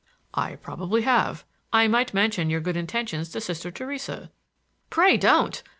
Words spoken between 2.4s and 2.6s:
your